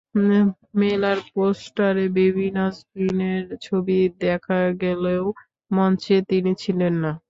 মেলার 0.79 1.19
পোস্টারে 1.29 2.05
বেবি 2.15 2.47
নাজনীনের 2.57 3.45
ছবি 3.65 3.93
দেখা 4.21 4.59
গেলেও 4.81 5.23
মঞ্চে 5.71 6.15
তিনি 6.29 6.51
ছিলেন 6.61 6.93
না। 7.03 7.11